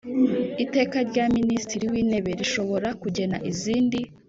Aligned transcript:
Iteka 0.63 0.97
rya 1.09 1.25
Minisitiri 1.35 1.85
w 1.93 1.95
Intebe 2.01 2.31
rishobora 2.39 2.87
kugena 3.01 3.37
izindi 3.51 3.99